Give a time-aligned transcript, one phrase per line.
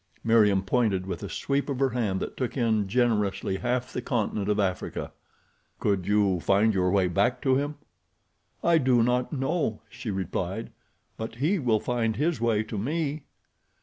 [0.23, 4.49] Meriem pointed with a sweep of her hand that took in, generously, half the continent
[4.49, 5.11] of Africa.
[5.79, 7.75] "Could you find your way back to him?"
[8.63, 10.71] "I do not know," she replied;
[11.17, 13.25] "but he will find his way to me."